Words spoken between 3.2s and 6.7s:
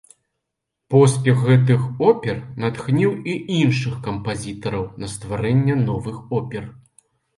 і іншых кампазітараў на стварэнне новых опер.